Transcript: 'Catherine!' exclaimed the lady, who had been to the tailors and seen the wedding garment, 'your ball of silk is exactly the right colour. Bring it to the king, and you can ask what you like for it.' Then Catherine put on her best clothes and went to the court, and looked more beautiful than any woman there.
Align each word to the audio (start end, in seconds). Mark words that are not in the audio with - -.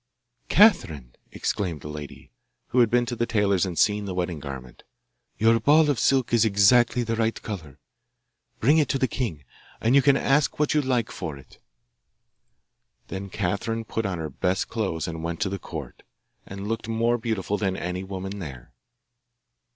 'Catherine!' 0.49 1.13
exclaimed 1.31 1.81
the 1.81 1.87
lady, 1.87 2.31
who 2.69 2.79
had 2.79 2.89
been 2.89 3.05
to 3.05 3.15
the 3.15 3.27
tailors 3.27 3.67
and 3.67 3.77
seen 3.77 4.05
the 4.05 4.15
wedding 4.15 4.39
garment, 4.39 4.81
'your 5.37 5.59
ball 5.59 5.91
of 5.91 5.99
silk 5.99 6.33
is 6.33 6.43
exactly 6.43 7.03
the 7.03 7.15
right 7.15 7.39
colour. 7.43 7.77
Bring 8.59 8.79
it 8.79 8.89
to 8.89 8.97
the 8.97 9.07
king, 9.07 9.43
and 9.79 9.93
you 9.93 10.01
can 10.01 10.17
ask 10.17 10.57
what 10.57 10.73
you 10.73 10.81
like 10.81 11.11
for 11.11 11.37
it.' 11.37 11.59
Then 13.09 13.29
Catherine 13.29 13.85
put 13.85 14.07
on 14.07 14.17
her 14.17 14.31
best 14.31 14.69
clothes 14.69 15.07
and 15.07 15.21
went 15.23 15.39
to 15.41 15.49
the 15.49 15.59
court, 15.59 16.01
and 16.47 16.67
looked 16.67 16.87
more 16.87 17.19
beautiful 17.19 17.59
than 17.59 17.77
any 17.77 18.03
woman 18.03 18.39
there. 18.39 18.73